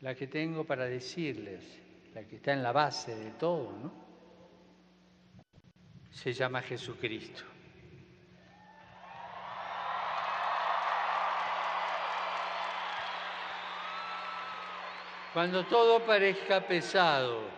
La 0.00 0.14
que 0.14 0.26
tengo 0.26 0.64
para 0.64 0.84
decirles, 0.84 1.62
la 2.14 2.22
que 2.24 2.36
está 2.36 2.52
en 2.52 2.62
la 2.62 2.72
base 2.72 3.14
de 3.16 3.30
todo, 3.32 3.72
¿no? 3.72 4.08
se 6.18 6.32
llama 6.32 6.60
Jesucristo. 6.62 7.44
Cuando 15.32 15.64
todo 15.66 16.04
parezca 16.04 16.66
pesado, 16.66 17.57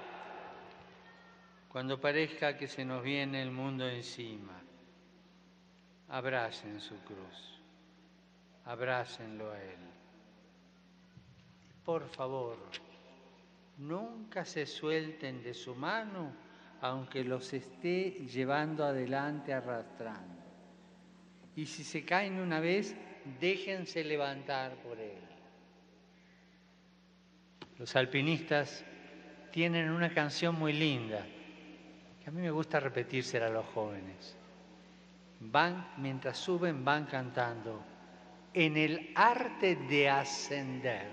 cuando 1.70 2.00
parezca 2.00 2.56
que 2.56 2.66
se 2.66 2.84
nos 2.84 3.02
viene 3.02 3.40
el 3.40 3.52
mundo 3.52 3.88
encima, 3.88 4.60
abracen 6.08 6.80
su 6.80 6.96
cruz, 7.04 7.60
abrácenlo 8.64 9.52
a 9.52 9.62
Él. 9.62 9.78
Por 11.84 12.08
favor, 12.08 12.58
nunca 13.78 14.44
se 14.44 14.66
suelten 14.66 15.42
de 15.42 15.54
su 15.54 15.74
mano 15.74 16.50
aunque 16.82 17.22
los 17.22 17.52
esté 17.52 18.10
llevando 18.26 18.84
adelante 18.84 19.52
arrastrando. 19.52 20.40
Y 21.54 21.66
si 21.66 21.84
se 21.84 22.04
caen 22.04 22.38
una 22.40 22.58
vez, 22.58 22.96
déjense 23.38 24.02
levantar 24.02 24.76
por 24.76 24.98
él. 24.98 25.18
Los 27.78 27.94
alpinistas 27.96 28.84
tienen 29.52 29.90
una 29.90 30.12
canción 30.14 30.58
muy 30.58 30.72
linda, 30.72 31.26
a 32.30 32.32
mí 32.32 32.42
me 32.42 32.50
gusta 32.52 32.78
repetírsela 32.78 33.46
a 33.46 33.50
los 33.50 33.66
jóvenes. 33.74 34.36
Van, 35.40 35.94
mientras 35.96 36.38
suben, 36.38 36.84
van 36.84 37.06
cantando. 37.06 37.82
En 38.54 38.76
el 38.76 39.10
arte 39.16 39.74
de 39.74 40.08
ascender, 40.08 41.08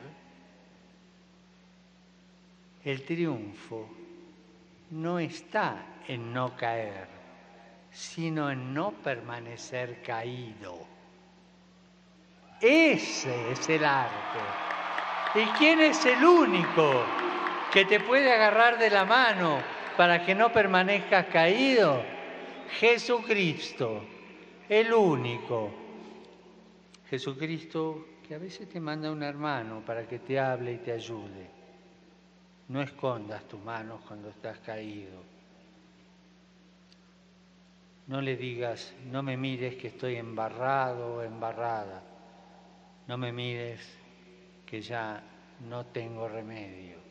el 2.84 3.03
triunfo 3.03 3.89
no 4.91 5.17
está 5.17 5.84
en 6.08 6.32
no 6.32 6.56
caer, 6.56 7.08
sino 7.89 8.51
en 8.51 8.71
no 8.71 8.91
permanecer 8.91 10.03
caído. 10.03 10.86
Ese 12.62 13.53
es 13.53 13.67
el 13.69 13.84
arte. 13.84 14.39
¿Y 15.34 15.45
quién 15.58 15.80
es 15.80 16.06
el 16.06 16.23
único 16.23 17.03
que 17.73 17.86
te 17.86 18.01
puede 18.01 18.32
agarrar 18.32 18.77
de 18.77 18.91
la 18.91 19.03
mano 19.03 19.77
para 19.98 20.24
que 20.24 20.36
no 20.36 20.54
permanezcas 20.54 21.26
caído? 21.26 22.02
Jesucristo, 22.80 24.04
el 24.70 24.94
único. 24.94 25.72
Jesucristo 27.10 28.06
que 28.28 28.36
a 28.36 28.38
veces 28.38 28.70
te 28.70 28.80
manda 28.80 29.12
un 29.12 29.24
hermano 29.24 29.82
para 29.86 30.08
que 30.08 30.20
te 30.20 30.40
hable 30.40 30.74
y 30.74 30.78
te 30.78 30.92
ayude. 30.92 31.48
No 32.68 32.82
escondas 32.82 33.46
tus 33.46 33.62
manos 33.64 34.02
cuando 34.06 34.30
estás 34.30 34.60
caído. 34.60 35.24
No 38.08 38.22
le 38.22 38.36
digas, 38.36 38.94
no 39.12 39.24
me 39.24 39.36
mires 39.36 39.76
que 39.76 39.88
estoy 39.88 40.16
embarrado 40.16 41.16
o 41.16 41.24
embarrada. 41.24 42.04
No 43.08 43.18
me 43.18 43.32
mires 43.32 43.82
que 44.66 44.82
ya 44.82 45.24
no 45.68 45.86
tengo 45.88 46.28
remedio. 46.28 47.07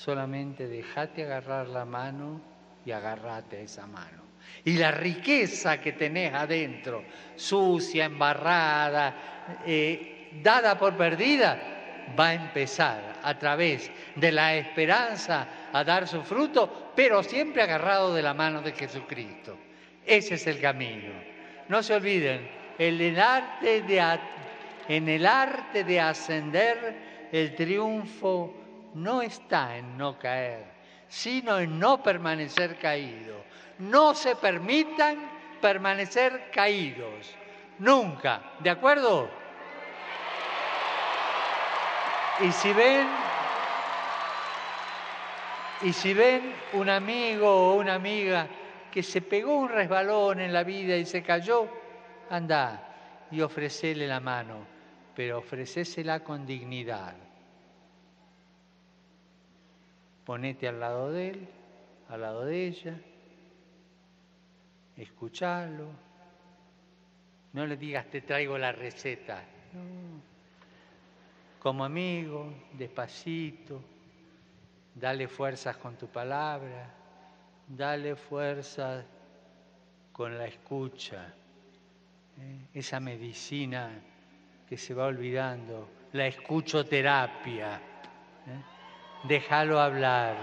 Solamente 0.00 0.66
déjate 0.66 1.24
agarrar 1.24 1.68
la 1.68 1.84
mano 1.84 2.40
y 2.86 2.90
agárrate 2.90 3.64
esa 3.64 3.86
mano. 3.86 4.22
Y 4.64 4.78
la 4.78 4.92
riqueza 4.92 5.78
que 5.78 5.92
tenés 5.92 6.32
adentro, 6.32 7.04
sucia, 7.36 8.06
embarrada, 8.06 9.58
eh, 9.66 10.30
dada 10.42 10.78
por 10.78 10.96
perdida, 10.96 11.60
va 12.18 12.28
a 12.28 12.32
empezar 12.34 13.20
a 13.22 13.38
través 13.38 13.90
de 14.16 14.32
la 14.32 14.54
esperanza 14.54 15.46
a 15.70 15.84
dar 15.84 16.08
su 16.08 16.22
fruto, 16.22 16.92
pero 16.96 17.22
siempre 17.22 17.60
agarrado 17.60 18.14
de 18.14 18.22
la 18.22 18.32
mano 18.32 18.62
de 18.62 18.72
Jesucristo. 18.72 19.58
Ese 20.06 20.36
es 20.36 20.46
el 20.46 20.62
camino. 20.62 21.12
No 21.68 21.82
se 21.82 21.92
olviden, 21.92 22.48
en 22.78 22.98
el 23.02 23.20
arte 23.20 23.82
de, 23.82 24.18
en 24.88 25.08
el 25.10 25.26
arte 25.26 25.84
de 25.84 26.00
ascender, 26.00 27.28
el 27.30 27.54
triunfo 27.54 28.59
no 28.94 29.22
está 29.22 29.76
en 29.76 29.96
no 29.96 30.18
caer, 30.18 30.64
sino 31.08 31.58
en 31.58 31.78
no 31.78 32.02
permanecer 32.02 32.78
caído. 32.78 33.36
No 33.78 34.14
se 34.14 34.36
permitan 34.36 35.18
permanecer 35.60 36.50
caídos. 36.52 37.34
Nunca. 37.78 38.42
¿De 38.58 38.70
acuerdo? 38.70 39.30
Y 42.40 42.52
si 42.52 42.72
ven, 42.72 43.06
y 45.82 45.92
si 45.92 46.14
ven 46.14 46.54
un 46.72 46.88
amigo 46.88 47.48
o 47.48 47.74
una 47.74 47.94
amiga 47.94 48.46
que 48.90 49.02
se 49.02 49.20
pegó 49.20 49.56
un 49.56 49.68
resbalón 49.68 50.40
en 50.40 50.52
la 50.52 50.64
vida 50.64 50.96
y 50.96 51.04
se 51.04 51.22
cayó, 51.22 51.68
anda 52.30 53.26
y 53.30 53.40
ofrecele 53.40 54.06
la 54.06 54.20
mano, 54.20 54.66
pero 55.14 55.38
ofrecésela 55.38 56.20
con 56.20 56.46
dignidad. 56.46 57.14
Ponete 60.24 60.68
al 60.68 60.80
lado 60.80 61.10
de 61.10 61.28
él, 61.30 61.48
al 62.08 62.20
lado 62.20 62.44
de 62.44 62.66
ella, 62.66 63.00
escuchalo. 64.96 65.88
No 67.52 67.66
le 67.66 67.76
digas 67.76 68.06
te 68.06 68.20
traigo 68.20 68.56
la 68.58 68.72
receta. 68.72 69.42
Como 71.58 71.84
amigo, 71.84 72.52
despacito, 72.72 73.82
dale 74.94 75.28
fuerzas 75.28 75.76
con 75.76 75.96
tu 75.96 76.06
palabra, 76.08 76.88
dale 77.66 78.16
fuerzas 78.16 79.04
con 80.12 80.36
la 80.36 80.46
escucha, 80.46 81.34
¿eh? 82.38 82.66
esa 82.74 83.00
medicina 83.00 83.90
que 84.68 84.76
se 84.76 84.94
va 84.94 85.06
olvidando, 85.06 85.88
la 86.12 86.26
escuchoterapia. 86.26 87.76
¿eh? 87.76 88.79
Déjalo 89.24 89.80
hablar, 89.80 90.36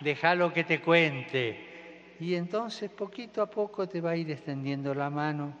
déjalo 0.00 0.52
que 0.52 0.64
te 0.64 0.80
cuente. 0.80 2.16
Y 2.20 2.34
entonces 2.34 2.90
poquito 2.90 3.42
a 3.42 3.46
poco 3.46 3.88
te 3.88 4.00
va 4.00 4.10
a 4.10 4.16
ir 4.16 4.30
extendiendo 4.30 4.94
la 4.94 5.10
mano 5.10 5.52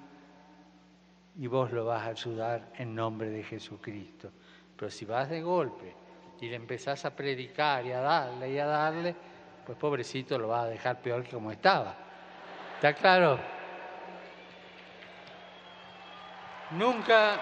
y 1.38 1.46
vos 1.46 1.70
lo 1.70 1.84
vas 1.84 2.02
a 2.02 2.10
ayudar 2.10 2.72
en 2.76 2.94
nombre 2.94 3.30
de 3.30 3.44
Jesucristo. 3.44 4.30
Pero 4.76 4.90
si 4.90 5.04
vas 5.04 5.30
de 5.30 5.40
golpe 5.40 5.94
y 6.40 6.48
le 6.48 6.56
empezás 6.56 7.04
a 7.04 7.14
predicar 7.14 7.86
y 7.86 7.92
a 7.92 8.00
darle 8.00 8.52
y 8.52 8.58
a 8.58 8.66
darle, 8.66 9.14
pues 9.64 9.78
pobrecito 9.78 10.38
lo 10.38 10.48
vas 10.48 10.64
a 10.64 10.68
dejar 10.68 11.00
peor 11.00 11.22
que 11.22 11.30
como 11.30 11.52
estaba. 11.52 11.94
¿Está 12.74 12.92
claro? 12.92 13.38
Nunca, 16.72 17.38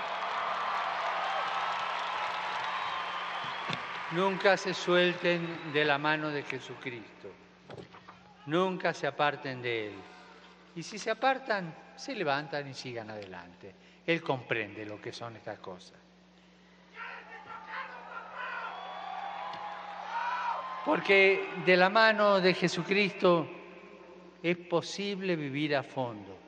nunca 4.12 4.56
se 4.56 4.74
suelten 4.74 5.72
de 5.72 5.84
la 5.84 5.98
mano 5.98 6.30
de 6.30 6.42
Jesucristo. 6.42 7.30
Nunca 8.46 8.92
se 8.92 9.06
aparten 9.06 9.60
de 9.60 9.88
Él. 9.88 9.94
Y 10.76 10.82
si 10.82 10.98
se 10.98 11.10
apartan, 11.10 11.74
se 11.96 12.14
levantan 12.14 12.68
y 12.68 12.74
sigan 12.74 13.10
adelante. 13.10 13.74
Él 14.06 14.22
comprende 14.22 14.86
lo 14.86 15.00
que 15.00 15.12
son 15.12 15.36
estas 15.36 15.58
cosas. 15.58 15.98
Porque 20.84 21.48
de 21.64 21.76
la 21.76 21.90
mano 21.90 22.40
de 22.40 22.54
Jesucristo 22.54 23.48
es 24.40 24.56
posible 24.56 25.34
vivir 25.34 25.74
a 25.74 25.82
fondo. 25.82 26.38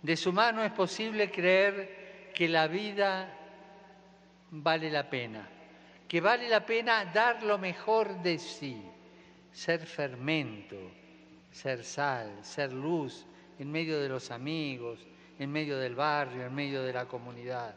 De 0.00 0.16
su 0.16 0.32
mano 0.32 0.62
es 0.62 0.70
posible 0.70 1.30
creer 1.30 2.30
que 2.32 2.46
la 2.46 2.68
vida 2.68 3.28
vale 4.52 4.90
la 4.90 5.10
pena, 5.10 5.48
que 6.08 6.20
vale 6.20 6.48
la 6.48 6.64
pena 6.64 7.04
dar 7.06 7.42
lo 7.42 7.58
mejor 7.58 8.22
de 8.22 8.38
sí, 8.38 8.80
ser 9.52 9.86
fermento, 9.86 10.76
ser 11.50 11.84
sal, 11.84 12.30
ser 12.42 12.72
luz 12.72 13.26
en 13.58 13.70
medio 13.70 14.00
de 14.00 14.08
los 14.08 14.30
amigos, 14.30 15.06
en 15.38 15.50
medio 15.50 15.78
del 15.78 15.94
barrio, 15.94 16.46
en 16.46 16.54
medio 16.54 16.82
de 16.82 16.92
la 16.92 17.06
comunidad, 17.06 17.74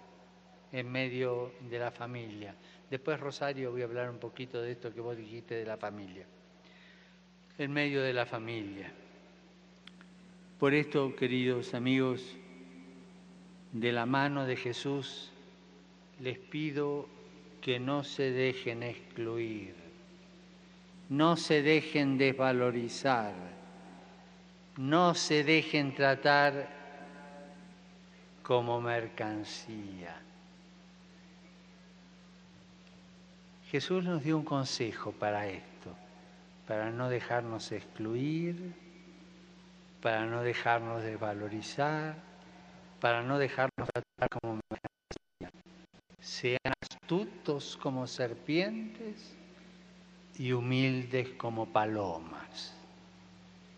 en 0.71 0.91
medio 0.91 1.53
de 1.69 1.79
la 1.79 1.91
familia. 1.91 2.55
Después, 2.89 3.19
Rosario, 3.19 3.71
voy 3.71 3.81
a 3.81 3.85
hablar 3.85 4.09
un 4.09 4.19
poquito 4.19 4.61
de 4.61 4.71
esto 4.71 4.93
que 4.93 5.01
vos 5.01 5.17
dijiste 5.17 5.55
de 5.55 5.65
la 5.65 5.77
familia. 5.77 6.25
En 7.57 7.71
medio 7.71 8.01
de 8.01 8.13
la 8.13 8.25
familia. 8.25 8.91
Por 10.59 10.73
esto, 10.73 11.15
queridos 11.15 11.73
amigos, 11.73 12.35
de 13.71 13.91
la 13.91 14.05
mano 14.05 14.45
de 14.45 14.55
Jesús, 14.55 15.31
les 16.19 16.39
pido 16.39 17.07
que 17.67 17.81
no 17.81 18.01
se 18.01 18.31
dejen 18.31 18.81
excluir, 18.81 19.75
no 21.09 21.35
se 21.35 21.61
dejen 21.61 22.17
desvalorizar, 22.17 23.33
no 24.77 25.13
se 25.13 25.43
dejen 25.43 25.93
tratar 25.93 26.69
como 28.41 28.79
mercancía. 28.79 30.15
Jesús 33.69 34.01
nos 34.01 34.23
dio 34.23 34.37
un 34.37 34.45
consejo 34.45 35.11
para 35.11 35.45
esto, 35.47 35.93
para 36.69 36.89
no 36.89 37.09
dejarnos 37.09 37.73
excluir, 37.73 38.75
para 40.01 40.25
no 40.25 40.41
dejarnos 40.41 41.03
desvalorizar, 41.03 42.15
para 43.01 43.23
no 43.23 43.37
dejarnos 43.37 43.89
tratar 43.93 44.39
como 44.39 44.53
mercancía. 44.53 45.51
Sean 46.21 46.76
astutos 47.07 47.79
como 47.81 48.05
serpientes 48.05 49.33
y 50.37 50.51
humildes 50.51 51.29
como 51.37 51.65
palomas. 51.65 52.75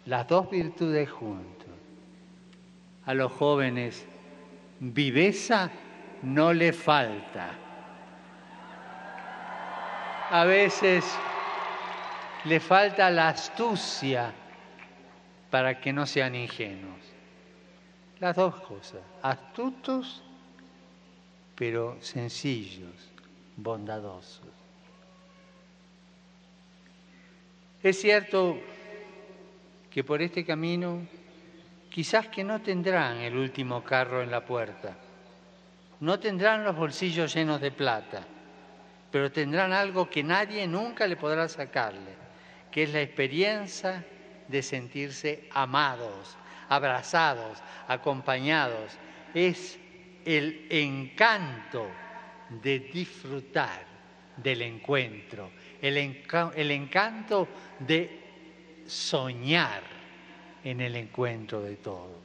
Las 0.08 0.28
dos 0.28 0.50
virtudes 0.50 1.12
juntos. 1.12 1.68
A 3.06 3.13
los 3.13 3.32
jóvenes, 3.32 4.04
viveza 4.80 5.70
no 6.24 6.54
le 6.54 6.74
falta 6.74 7.52
a 10.32 10.46
veces 10.46 11.06
le 12.46 12.60
falta 12.60 13.12
la 13.12 13.30
astucia 13.30 14.34
para 15.52 15.80
que 15.80 15.92
no 15.92 16.06
sean 16.06 16.36
ingenuos. 16.36 17.02
Las 18.20 18.36
dos 18.36 18.56
cosas, 18.62 19.02
astutos 19.22 20.24
pero 21.60 21.98
sencillos, 22.00 23.12
bondadosos. 23.63 24.48
Es 27.82 28.00
cierto 28.00 28.60
que 29.89 30.04
por 30.04 30.22
este 30.22 30.45
camino 30.45 31.02
quizás 31.89 32.28
que 32.28 32.43
no 32.43 32.62
tendrán 32.62 33.17
el 33.17 33.36
último 33.36 33.84
carro 33.84 34.22
en 34.22 34.32
la 34.32 34.45
puerta, 34.45 34.95
no 36.02 36.19
tendrán 36.19 36.63
los 36.63 36.76
bolsillos 36.76 37.34
llenos 37.34 37.60
de 37.60 37.72
plata, 37.72 38.26
pero 39.12 39.32
tendrán 39.32 39.74
algo 39.74 40.10
que 40.10 40.24
nadie 40.24 40.67
nunca 40.67 41.08
le 41.08 41.15
podrá 41.15 41.48
sacarle, 41.48 42.13
que 42.72 42.84
es 42.84 42.93
la 42.93 43.02
experiencia 43.02 44.06
de 44.48 44.62
sentirse 44.62 45.50
amados, 45.52 46.38
abrazados, 46.69 47.60
acompañados. 47.88 48.98
Es 49.34 49.80
el 50.26 50.67
encanto 50.69 51.88
de 52.50 52.80
disfrutar 52.80 53.86
del 54.36 54.62
encuentro, 54.62 55.52
el, 55.82 55.98
encanto 55.98 57.48
de 57.80 58.10
soñar 58.86 59.82
en 60.64 60.82
el 60.82 60.96
encuentro 60.96 61.62
de 61.62 61.76
todos. 61.76 62.18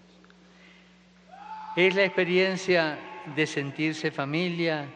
Es 1.76 1.94
la 1.94 2.04
experiencia 2.04 2.98
de 3.34 3.46
sentirse 3.46 4.10
familia, 4.10 4.86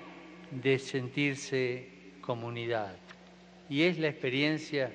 de 0.51 0.79
sentirse 0.79 1.89
comunidad. 2.21 2.97
Y 3.69 3.83
es 3.83 3.99
la 3.99 4.09
experiencia 4.09 4.91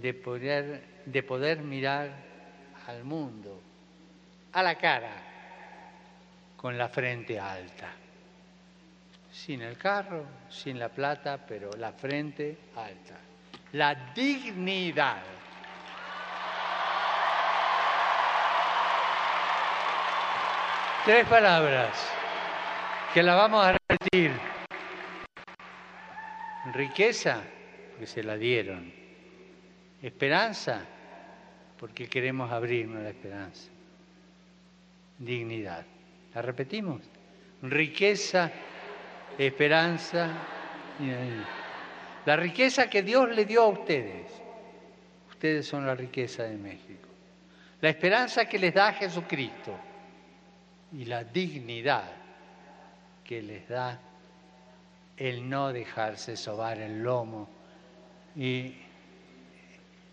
de 0.00 0.14
poder, 0.14 0.84
de 1.06 1.22
poder 1.22 1.60
mirar 1.60 2.12
al 2.86 3.04
mundo, 3.04 3.60
a 4.52 4.62
la 4.62 4.76
cara, 4.76 5.22
con 6.56 6.76
la 6.76 6.88
frente 6.88 7.40
alta. 7.40 7.90
Sin 9.46 9.62
el 9.62 9.78
carro, 9.78 10.26
sin 10.50 10.78
la 10.78 10.90
plata, 10.90 11.38
pero 11.38 11.70
la 11.78 11.92
frente 11.92 12.58
alta. 12.76 13.16
La 13.72 14.12
dignidad. 14.14 15.22
Tres 21.06 21.26
palabras 21.26 22.12
que 23.14 23.22
la 23.22 23.34
vamos 23.34 23.64
a 23.64 23.72
repetir. 23.72 24.30
Riqueza, 26.74 27.42
porque 27.92 28.06
se 28.06 28.22
la 28.22 28.36
dieron. 28.36 28.92
Esperanza, 30.02 30.82
porque 31.78 32.10
queremos 32.10 32.52
abrirnos 32.52 33.02
la 33.02 33.08
esperanza. 33.08 33.70
Dignidad. 35.18 35.86
¿La 36.34 36.42
repetimos? 36.42 37.00
Riqueza, 37.62 38.52
esperanza. 39.46 40.28
La 42.26 42.36
riqueza 42.36 42.90
que 42.90 43.02
Dios 43.02 43.28
le 43.30 43.44
dio 43.44 43.62
a 43.62 43.68
ustedes. 43.68 44.30
Ustedes 45.30 45.66
son 45.66 45.86
la 45.86 45.94
riqueza 45.94 46.44
de 46.44 46.56
México. 46.56 47.08
La 47.80 47.88
esperanza 47.88 48.44
que 48.44 48.58
les 48.58 48.74
da 48.74 48.92
Jesucristo. 48.92 49.74
Y 50.92 51.04
la 51.06 51.24
dignidad 51.24 52.12
que 53.24 53.40
les 53.40 53.68
da 53.68 53.98
el 55.16 55.48
no 55.48 55.72
dejarse 55.72 56.36
sobar 56.36 56.78
el 56.78 57.02
lomo 57.02 57.48
y 58.34 58.74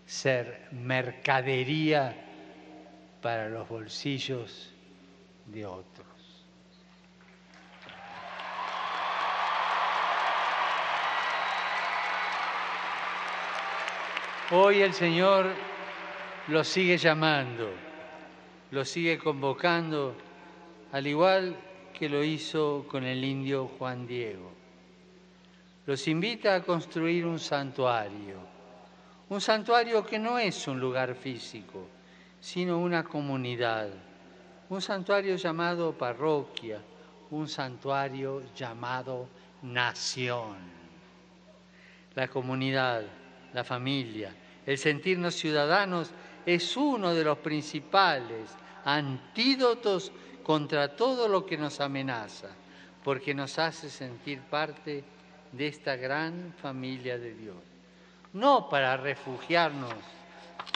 ser 0.06 0.68
mercadería 0.70 2.14
para 3.20 3.48
los 3.48 3.68
bolsillos 3.68 4.72
de 5.46 5.66
otros. 5.66 6.07
Hoy 14.50 14.80
el 14.80 14.94
Señor 14.94 15.44
los 16.46 16.66
sigue 16.66 16.96
llamando, 16.96 17.68
los 18.70 18.88
sigue 18.88 19.18
convocando, 19.18 20.14
al 20.90 21.06
igual 21.06 21.54
que 21.92 22.08
lo 22.08 22.24
hizo 22.24 22.86
con 22.90 23.04
el 23.04 23.22
indio 23.22 23.68
Juan 23.78 24.06
Diego. 24.06 24.50
Los 25.84 26.08
invita 26.08 26.54
a 26.54 26.62
construir 26.62 27.26
un 27.26 27.38
santuario, 27.38 28.38
un 29.28 29.38
santuario 29.38 30.06
que 30.06 30.18
no 30.18 30.38
es 30.38 30.66
un 30.66 30.80
lugar 30.80 31.14
físico, 31.14 31.86
sino 32.40 32.78
una 32.78 33.04
comunidad, 33.04 33.90
un 34.70 34.80
santuario 34.80 35.36
llamado 35.36 35.92
parroquia, 35.92 36.80
un 37.32 37.46
santuario 37.48 38.42
llamado 38.54 39.28
nación. 39.60 40.56
La 42.14 42.28
comunidad, 42.28 43.02
la 43.52 43.64
familia, 43.64 44.34
el 44.66 44.78
sentirnos 44.78 45.34
ciudadanos 45.34 46.10
es 46.44 46.76
uno 46.76 47.14
de 47.14 47.24
los 47.24 47.38
principales 47.38 48.50
antídotos 48.84 50.12
contra 50.42 50.96
todo 50.96 51.28
lo 51.28 51.44
que 51.44 51.58
nos 51.58 51.80
amenaza, 51.80 52.48
porque 53.04 53.34
nos 53.34 53.58
hace 53.58 53.90
sentir 53.90 54.40
parte 54.42 55.04
de 55.52 55.66
esta 55.66 55.96
gran 55.96 56.54
familia 56.60 57.18
de 57.18 57.34
Dios. 57.34 57.56
No 58.32 58.68
para 58.68 58.96
refugiarnos, 58.96 59.94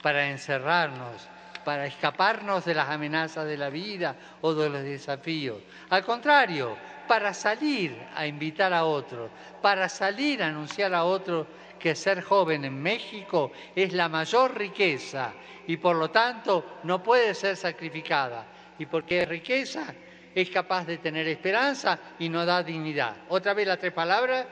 para 0.02 0.28
encerrarnos, 0.28 1.28
para 1.64 1.86
escaparnos 1.86 2.64
de 2.64 2.74
las 2.74 2.88
amenazas 2.88 3.46
de 3.46 3.56
la 3.56 3.70
vida 3.70 4.16
o 4.40 4.54
de 4.54 4.68
los 4.68 4.82
desafíos. 4.82 5.58
Al 5.90 6.04
contrario, 6.04 6.76
para 7.06 7.34
salir 7.34 7.96
a 8.14 8.26
invitar 8.26 8.72
a 8.72 8.84
otros, 8.84 9.30
para 9.60 9.88
salir 9.88 10.42
a 10.42 10.48
anunciar 10.48 10.94
a 10.94 11.04
otros 11.04 11.46
que 11.82 11.96
ser 11.96 12.22
joven 12.22 12.64
en 12.64 12.80
México 12.80 13.50
es 13.74 13.92
la 13.92 14.08
mayor 14.08 14.56
riqueza 14.56 15.32
y 15.66 15.76
por 15.76 15.96
lo 15.96 16.10
tanto 16.10 16.78
no 16.84 17.02
puede 17.02 17.34
ser 17.34 17.56
sacrificada. 17.56 18.46
Y 18.78 18.86
porque 18.86 19.22
es 19.22 19.28
riqueza, 19.28 19.92
es 20.32 20.48
capaz 20.48 20.86
de 20.86 20.98
tener 20.98 21.26
esperanza 21.26 21.98
y 22.20 22.28
no 22.28 22.46
da 22.46 22.62
dignidad. 22.62 23.16
Otra 23.28 23.52
vez 23.52 23.66
las 23.66 23.78
tres 23.78 23.92
palabras, 23.92 24.46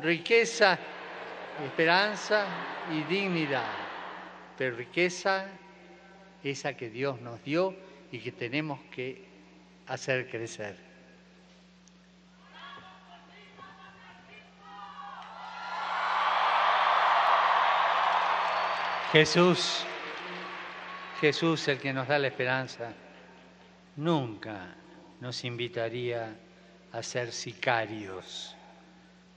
riqueza, 0.00 0.78
esperanza 1.64 2.46
y 2.90 3.02
dignidad. 3.02 3.70
Pero 4.56 4.76
riqueza 4.76 5.46
esa 6.42 6.74
que 6.74 6.88
Dios 6.88 7.20
nos 7.20 7.44
dio 7.44 7.74
y 8.10 8.20
que 8.20 8.32
tenemos 8.32 8.80
que 8.90 9.22
hacer 9.86 10.30
crecer. 10.30 10.89
Jesús, 19.12 19.84
Jesús 21.20 21.66
el 21.66 21.80
que 21.80 21.92
nos 21.92 22.06
da 22.06 22.16
la 22.16 22.28
esperanza, 22.28 22.92
nunca 23.96 24.72
nos 25.18 25.44
invitaría 25.44 26.32
a 26.92 27.02
ser 27.02 27.32
sicarios, 27.32 28.54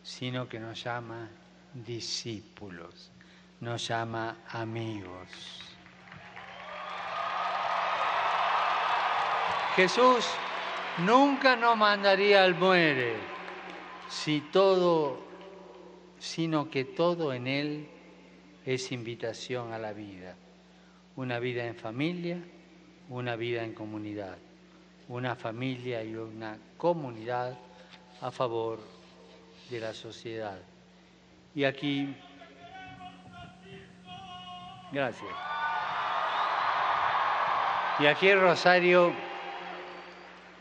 sino 0.03 0.47
que 0.47 0.59
nos 0.59 0.83
llama 0.83 1.27
discípulos, 1.73 3.11
nos 3.61 3.87
llama 3.87 4.43
amigos. 4.49 5.27
Jesús 9.75 10.23
nunca 10.99 11.55
nos 11.55 11.75
mandaría 11.75 12.43
al 12.43 12.53
muere, 12.53 13.15
si 14.07 14.39
todo, 14.39 15.17
sino 16.19 16.69
que 16.69 16.85
todo 16.85 17.33
en 17.33 17.47
Él 17.47 17.89
es 18.65 18.91
invitación 18.91 19.73
a 19.73 19.79
la 19.79 19.93
vida. 19.93 20.35
Una 21.15 21.39
vida 21.39 21.65
en 21.65 21.75
familia, 21.75 22.39
una 23.09 23.35
vida 23.35 23.63
en 23.63 23.73
comunidad. 23.73 24.37
Una 25.09 25.35
familia 25.35 26.03
y 26.03 26.15
una 26.15 26.57
comunidad 26.77 27.57
a 28.21 28.31
favor 28.31 28.79
de 29.69 29.79
la 29.79 29.93
sociedad. 29.93 30.59
Y 31.53 31.65
aquí, 31.65 32.15
gracias. 34.91 35.31
Y 37.99 38.05
aquí 38.07 38.33
Rosario 38.33 39.13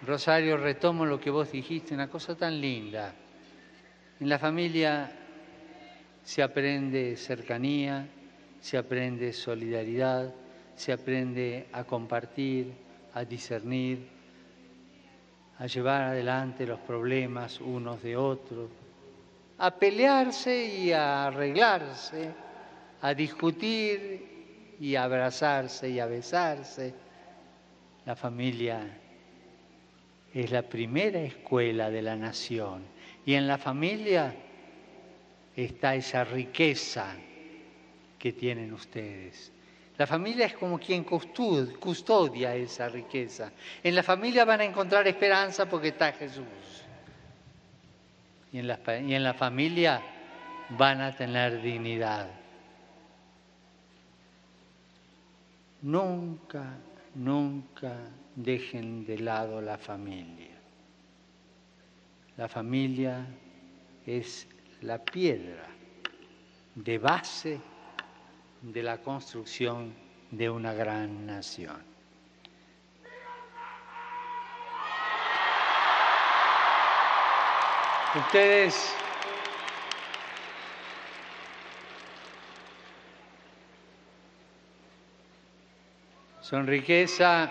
Rosario, 0.05 0.57
retomo 0.57 1.07
lo 1.07 1.21
que 1.21 1.31
vos 1.31 1.53
dijiste, 1.53 1.95
una 1.95 2.09
cosa 2.09 2.35
tan 2.35 2.61
linda. 2.61 3.15
En 4.19 4.29
la 4.29 4.39
familia 4.39 5.13
se 6.25 6.43
aprende 6.43 7.17
cercanía, 7.17 8.07
se 8.61 8.79
aprende 8.79 9.33
solidaridad, 9.33 10.33
se 10.75 10.93
aprende 10.93 11.67
a 11.73 11.85
compartir, 11.85 12.73
a 13.15 13.25
discernir, 13.25 14.09
a 15.59 15.67
llevar 15.67 16.03
adelante 16.03 16.67
los 16.67 16.81
problemas 16.81 17.61
unos 17.61 18.03
de 18.03 18.17
otros, 18.17 18.71
a 19.59 19.71
pelearse 19.71 20.65
y 20.65 20.93
a 20.93 21.27
arreglarse, 21.27 22.31
a 23.01 23.15
discutir 23.15 24.77
y 24.81 24.97
a 24.97 25.05
abrazarse 25.05 25.91
y 25.91 26.01
a 26.01 26.07
besarse. 26.07 26.95
La 28.05 28.17
familia 28.17 28.81
es 30.35 30.51
la 30.51 30.63
primera 30.63 31.21
escuela 31.21 31.91
de 31.91 32.03
la 32.03 32.17
nación. 32.17 32.83
Y 33.25 33.35
en 33.35 33.47
la 33.47 33.59
familia 33.59 34.35
está 35.57 35.95
esa 35.95 36.25
riqueza 36.25 37.15
que 38.19 38.33
tienen 38.33 38.73
ustedes. 38.73 39.53
La 39.99 40.07
familia 40.07 40.47
es 40.47 40.55
como 40.55 40.79
quien 40.79 41.05
custodia 41.05 42.55
esa 42.55 42.89
riqueza. 42.89 43.53
En 43.83 43.95
la 43.95 44.03
familia 44.03 44.45
van 44.45 44.61
a 44.61 44.65
encontrar 44.65 45.07
esperanza 45.07 45.69
porque 45.69 45.89
está 45.89 46.13
Jesús. 46.13 46.45
Y 48.53 48.59
en 48.59 48.67
la, 48.67 48.81
y 49.01 49.15
en 49.15 49.23
la 49.23 49.35
familia 49.35 50.03
van 50.71 51.01
a 51.01 51.15
tener 51.15 51.61
dignidad. 51.61 52.29
Nunca, 55.83 56.79
nunca 57.15 57.97
dejen 58.35 59.05
de 59.05 59.19
lado 59.19 59.61
la 59.61 59.79
familia. 59.79 60.57
La 62.37 62.49
familia 62.49 63.27
es 64.07 64.47
la 64.83 64.99
piedra 64.99 65.67
de 66.75 66.99
base 66.99 67.61
de 68.61 68.83
la 68.83 68.99
construcción 68.99 69.95
de 70.31 70.51
una 70.51 70.73
gran 70.73 71.27
nación. 71.27 71.83
Ustedes 78.15 78.95
son 86.41 86.67
riqueza 86.67 87.51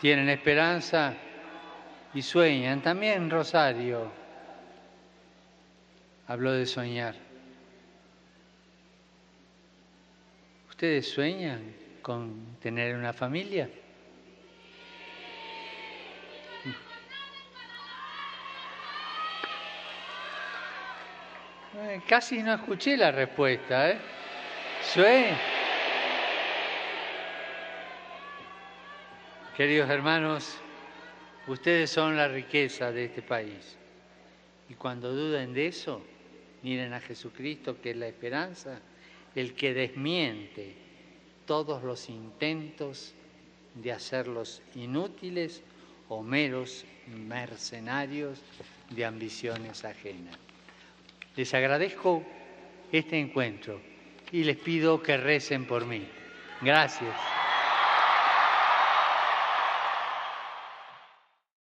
tienen 0.00 0.30
esperanza 0.30 1.14
y 2.14 2.22
sueñan. 2.22 2.80
También 2.80 3.28
Rosario 3.28 4.19
habló 6.30 6.52
de 6.52 6.64
soñar. 6.64 7.16
¿Ustedes 10.68 11.10
sueñan 11.10 11.74
con 12.02 12.56
tener 12.62 12.94
una 12.94 13.12
familia? 13.12 13.68
Eh, 21.74 22.00
casi 22.06 22.44
no 22.44 22.54
escuché 22.54 22.96
la 22.96 23.10
respuesta, 23.10 23.90
¿eh? 23.90 23.98
¿Sueñan? 24.84 25.36
Queridos 29.56 29.90
hermanos, 29.90 30.58
ustedes 31.48 31.90
son 31.90 32.16
la 32.16 32.28
riqueza 32.28 32.92
de 32.92 33.06
este 33.06 33.20
país. 33.20 33.76
Y 34.68 34.74
cuando 34.74 35.12
duden 35.12 35.52
de 35.52 35.66
eso, 35.66 36.00
miren 36.62 36.92
a 36.92 37.00
Jesucristo, 37.00 37.80
que 37.80 37.90
es 37.90 37.96
la 37.96 38.08
esperanza, 38.08 38.80
el 39.34 39.54
que 39.54 39.74
desmiente 39.74 40.74
todos 41.46 41.82
los 41.82 42.08
intentos 42.08 43.14
de 43.74 43.92
hacerlos 43.92 44.62
inútiles 44.74 45.62
o 46.08 46.22
meros 46.22 46.84
mercenarios 47.06 48.40
de 48.90 49.04
ambiciones 49.04 49.84
ajenas. 49.84 50.36
Les 51.36 51.54
agradezco 51.54 52.24
este 52.92 53.18
encuentro 53.18 53.80
y 54.32 54.44
les 54.44 54.56
pido 54.56 55.02
que 55.02 55.16
recen 55.16 55.66
por 55.66 55.86
mí. 55.86 56.06
Gracias. 56.60 57.29